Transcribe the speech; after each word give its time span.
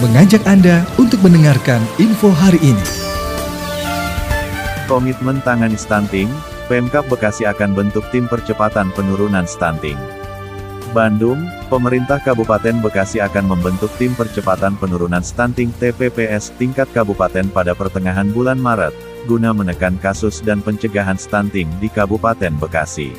mengajak 0.00 0.40
Anda 0.48 0.80
untuk 0.96 1.20
mendengarkan 1.20 1.84
info 2.00 2.32
hari 2.32 2.56
ini. 2.64 2.86
Komitmen 4.88 5.44
tangani 5.44 5.76
stunting, 5.76 6.26
Pemkap 6.72 7.04
Bekasi 7.12 7.44
akan 7.44 7.76
bentuk 7.76 8.08
tim 8.08 8.24
percepatan 8.24 8.88
penurunan 8.96 9.44
stunting. 9.44 10.00
Bandung, 10.96 11.44
pemerintah 11.68 12.16
Kabupaten 12.16 12.80
Bekasi 12.80 13.20
akan 13.20 13.52
membentuk 13.52 13.92
tim 14.00 14.16
percepatan 14.16 14.74
penurunan 14.80 15.20
stunting 15.20 15.68
TPPS 15.76 16.56
tingkat 16.56 16.88
kabupaten 16.96 17.52
pada 17.52 17.76
pertengahan 17.76 18.32
bulan 18.32 18.56
Maret, 18.56 18.96
guna 19.28 19.52
menekan 19.52 20.00
kasus 20.00 20.40
dan 20.40 20.64
pencegahan 20.64 21.20
stunting 21.20 21.68
di 21.76 21.92
Kabupaten 21.92 22.56
Bekasi. 22.56 23.12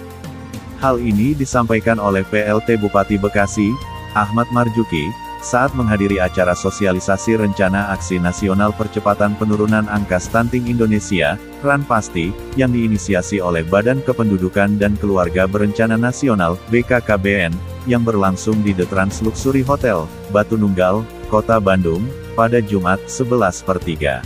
Hal 0.82 0.98
ini 0.98 1.38
disampaikan 1.38 2.02
oleh 2.02 2.26
PLT 2.26 2.82
Bupati 2.82 3.22
Bekasi, 3.22 3.70
Ahmad 4.18 4.50
Marjuki, 4.50 5.31
saat 5.42 5.74
menghadiri 5.74 6.22
acara 6.22 6.54
sosialisasi 6.54 7.34
Rencana 7.34 7.90
Aksi 7.90 8.22
Nasional 8.22 8.70
Percepatan 8.78 9.34
Penurunan 9.34 9.90
Angka 9.90 10.22
Stunting 10.22 10.70
Indonesia, 10.70 11.36
RAN 11.66 11.82
Pasti, 11.82 12.30
yang 12.54 12.70
diinisiasi 12.70 13.42
oleh 13.42 13.66
Badan 13.66 14.06
Kependudukan 14.06 14.78
dan 14.78 14.94
Keluarga 15.02 15.50
Berencana 15.50 15.98
Nasional, 15.98 16.62
BKKBN, 16.70 17.58
yang 17.90 18.06
berlangsung 18.06 18.62
di 18.62 18.72
The 18.72 18.86
Trans 18.86 19.26
Luxury 19.26 19.66
Hotel, 19.66 20.06
Batu 20.30 20.62
Nunggal, 20.62 21.02
Kota 21.34 21.58
Bandung, 21.58 22.06
pada 22.38 22.62
Jumat 22.62 23.02
11 23.10 23.66
per 23.66 23.82
3. 23.82 24.22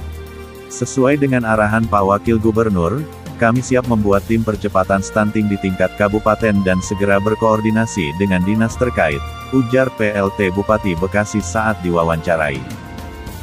Sesuai 0.67 1.15
dengan 1.15 1.47
arahan 1.47 1.87
Pak 1.87 2.03
Wakil 2.03 2.35
Gubernur, 2.35 2.99
kami 3.35 3.59
siap 3.59 3.85
membuat 3.91 4.23
tim 4.25 4.41
percepatan 4.41 5.03
stunting 5.03 5.51
di 5.51 5.59
tingkat 5.59 5.91
kabupaten 5.99 6.55
dan 6.63 6.79
segera 6.79 7.19
berkoordinasi 7.19 8.15
dengan 8.15 8.43
dinas 8.43 8.79
terkait, 8.79 9.19
ujar 9.51 9.91
PLT 9.99 10.55
Bupati 10.55 10.95
Bekasi 10.97 11.43
saat 11.43 11.79
diwawancarai. 11.83 12.59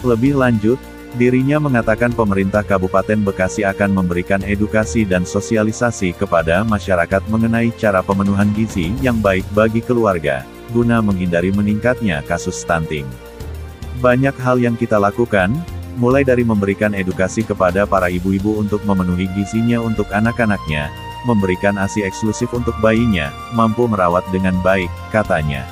Lebih 0.02 0.34
lanjut, 0.34 0.83
dirinya 1.14 1.62
mengatakan 1.62 2.11
pemerintah 2.11 2.66
Kabupaten 2.66 3.22
Bekasi 3.22 3.62
akan 3.62 3.94
memberikan 3.94 4.42
edukasi 4.42 5.06
dan 5.06 5.22
sosialisasi 5.22 6.16
kepada 6.16 6.66
masyarakat 6.66 7.22
mengenai 7.31 7.70
cara 7.78 8.03
pemenuhan 8.03 8.50
gizi 8.56 8.91
yang 8.98 9.22
baik 9.22 9.47
bagi 9.55 9.78
keluarga, 9.78 10.42
guna 10.75 10.98
menghindari 10.98 11.55
meningkatnya 11.55 12.25
kasus 12.27 12.59
stunting. 12.64 13.06
Banyak 14.03 14.34
hal 14.42 14.59
yang 14.59 14.75
kita 14.75 14.98
lakukan, 14.98 15.55
mulai 15.96 16.24
dari 16.24 16.46
memberikan 16.46 16.96
edukasi 16.96 17.44
kepada 17.44 17.84
para 17.84 18.08
ibu-ibu 18.08 18.60
untuk 18.60 18.80
memenuhi 18.88 19.28
gizinya 19.36 19.80
untuk 19.80 20.08
anak-anaknya, 20.12 20.88
memberikan 21.28 21.78
ASI 21.78 22.02
eksklusif 22.06 22.50
untuk 22.54 22.74
bayinya, 22.82 23.30
mampu 23.52 23.86
merawat 23.86 24.26
dengan 24.34 24.56
baik, 24.60 24.90
katanya. 25.14 25.64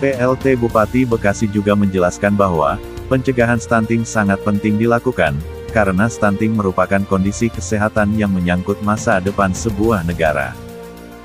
PLT 0.00 0.56
Bupati 0.56 1.04
Bekasi 1.04 1.44
juga 1.50 1.76
menjelaskan 1.76 2.32
bahwa, 2.32 2.80
pencegahan 3.12 3.60
stunting 3.60 4.06
sangat 4.06 4.40
penting 4.40 4.80
dilakukan, 4.80 5.36
karena 5.70 6.08
stunting 6.08 6.56
merupakan 6.56 7.04
kondisi 7.06 7.52
kesehatan 7.52 8.16
yang 8.16 8.32
menyangkut 8.32 8.80
masa 8.80 9.20
depan 9.20 9.52
sebuah 9.52 10.02
negara. 10.08 10.56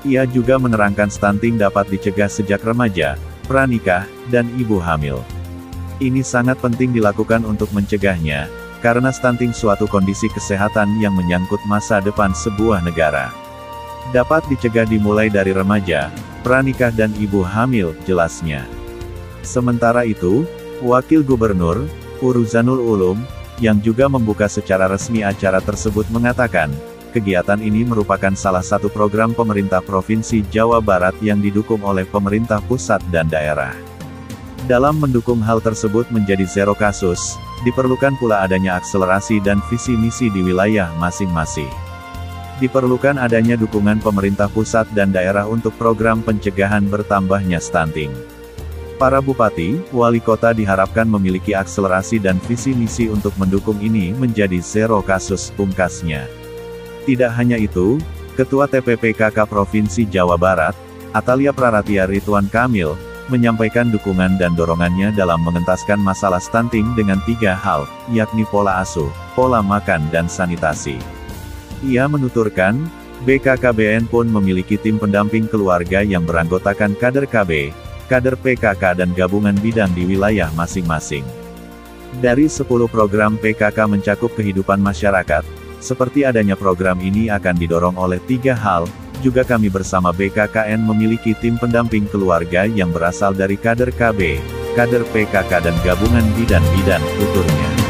Ia 0.06 0.22
juga 0.28 0.60
menerangkan 0.60 1.10
stunting 1.10 1.58
dapat 1.58 1.90
dicegah 1.90 2.30
sejak 2.30 2.62
remaja, 2.62 3.18
pranikah, 3.50 4.06
dan 4.30 4.46
ibu 4.54 4.78
hamil. 4.78 5.24
Ini 5.96 6.20
sangat 6.20 6.60
penting 6.60 6.92
dilakukan 6.92 7.48
untuk 7.48 7.72
mencegahnya, 7.72 8.52
karena 8.84 9.08
stunting 9.08 9.56
suatu 9.56 9.88
kondisi 9.88 10.28
kesehatan 10.28 11.00
yang 11.00 11.16
menyangkut 11.16 11.64
masa 11.64 12.04
depan 12.04 12.36
sebuah 12.36 12.84
negara. 12.84 13.32
Dapat 14.12 14.44
dicegah 14.52 14.84
dimulai 14.84 15.32
dari 15.32 15.56
remaja, 15.56 16.12
pranikah 16.44 16.92
dan 16.92 17.16
ibu 17.16 17.40
hamil, 17.40 17.96
jelasnya. 18.04 18.68
Sementara 19.40 20.04
itu, 20.04 20.44
Wakil 20.84 21.24
Gubernur, 21.24 21.88
Uruzanul 22.20 22.76
Ulum, 22.76 23.18
yang 23.56 23.80
juga 23.80 24.04
membuka 24.04 24.52
secara 24.52 24.84
resmi 24.92 25.24
acara 25.24 25.64
tersebut 25.64 26.04
mengatakan, 26.12 26.68
kegiatan 27.16 27.56
ini 27.56 27.88
merupakan 27.88 28.36
salah 28.36 28.60
satu 28.60 28.92
program 28.92 29.32
pemerintah 29.32 29.80
Provinsi 29.80 30.44
Jawa 30.52 30.84
Barat 30.84 31.16
yang 31.24 31.40
didukung 31.40 31.80
oleh 31.80 32.04
pemerintah 32.04 32.60
pusat 32.68 33.00
dan 33.08 33.32
daerah. 33.32 33.95
Dalam 34.64 34.96
mendukung 34.96 35.44
hal 35.44 35.60
tersebut 35.60 36.08
menjadi 36.08 36.48
zero 36.48 36.72
kasus, 36.72 37.36
diperlukan 37.68 38.16
pula 38.16 38.40
adanya 38.40 38.80
akselerasi 38.80 39.44
dan 39.44 39.60
visi 39.68 39.92
misi 39.92 40.32
di 40.32 40.40
wilayah 40.40 40.88
masing-masing. 40.96 41.68
Diperlukan 42.56 43.20
adanya 43.20 43.60
dukungan 43.60 44.00
pemerintah 44.00 44.48
pusat 44.48 44.88
dan 44.96 45.12
daerah 45.12 45.44
untuk 45.44 45.76
program 45.76 46.24
pencegahan 46.24 46.88
bertambahnya 46.88 47.60
stunting. 47.60 48.08
Para 48.96 49.20
bupati, 49.20 49.76
wali 49.92 50.24
kota 50.24 50.56
diharapkan 50.56 51.04
memiliki 51.04 51.52
akselerasi 51.52 52.16
dan 52.16 52.40
visi 52.48 52.72
misi 52.72 53.12
untuk 53.12 53.36
mendukung 53.36 53.76
ini 53.84 54.16
menjadi 54.16 54.56
zero 54.64 55.04
kasus 55.04 55.52
pungkasnya. 55.52 56.24
Tidak 57.04 57.28
hanya 57.36 57.60
itu, 57.60 58.00
Ketua 58.36 58.68
TPPKK 58.68 59.48
Provinsi 59.48 60.04
Jawa 60.08 60.36
Barat, 60.36 60.76
Atalia 61.12 61.56
Praratia 61.56 62.04
Ridwan 62.04 62.48
Kamil, 62.52 62.92
menyampaikan 63.26 63.90
dukungan 63.90 64.38
dan 64.38 64.54
dorongannya 64.54 65.10
dalam 65.14 65.42
mengentaskan 65.42 65.98
masalah 65.98 66.38
stunting 66.38 66.86
dengan 66.94 67.18
tiga 67.26 67.58
hal, 67.58 67.86
yakni 68.10 68.46
pola 68.46 68.82
asuh, 68.82 69.10
pola 69.34 69.62
makan 69.62 70.06
dan 70.14 70.30
sanitasi. 70.30 70.98
Ia 71.82 72.06
menuturkan, 72.06 72.86
BKKBN 73.24 74.06
pun 74.08 74.28
memiliki 74.28 74.78
tim 74.78 75.00
pendamping 75.00 75.50
keluarga 75.50 76.04
yang 76.04 76.22
beranggotakan 76.22 76.94
kader 76.96 77.26
KB, 77.26 77.74
kader 78.06 78.38
PKK 78.38 79.02
dan 79.02 79.10
gabungan 79.12 79.56
bidang 79.58 79.90
di 79.92 80.06
wilayah 80.06 80.48
masing-masing. 80.54 81.26
Dari 82.22 82.48
10 82.48 82.64
program 82.88 83.36
PKK 83.36 83.76
mencakup 83.90 84.32
kehidupan 84.32 84.80
masyarakat, 84.80 85.44
seperti 85.82 86.24
adanya 86.24 86.56
program 86.56 86.96
ini 87.04 87.28
akan 87.28 87.54
didorong 87.60 87.96
oleh 88.00 88.16
tiga 88.24 88.56
hal, 88.56 88.88
juga 89.22 89.46
kami 89.46 89.70
bersama 89.70 90.10
BKKN 90.10 90.82
memiliki 90.82 91.32
tim 91.38 91.56
pendamping 91.56 92.04
keluarga 92.10 92.66
yang 92.66 92.90
berasal 92.90 93.32
dari 93.32 93.54
kader 93.54 93.94
KB, 93.94 94.40
kader 94.74 95.04
PKK 95.14 95.50
dan 95.62 95.76
gabungan 95.84 96.24
bidan-bidan, 96.34 97.02
tuturnya. 97.20 97.85